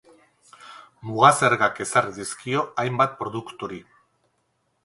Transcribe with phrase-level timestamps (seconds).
[1.09, 3.83] Muga-zergak ezarri dizkio hainbat produkturi.